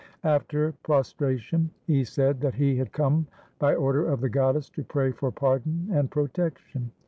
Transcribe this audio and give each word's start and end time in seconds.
After 0.23 0.71
prostration 0.81 1.69
he 1.85 2.03
said 2.03 2.41
that 2.41 2.55
he 2.55 2.75
had 2.75 2.91
come 2.91 3.27
by 3.59 3.75
order 3.75 4.09
of 4.09 4.19
the 4.21 4.29
goddess 4.29 4.67
to 4.71 4.83
pray 4.83 5.11
for 5.11 5.31
pardon 5.31 5.89
and 5.91 6.09
protection. 6.09 6.91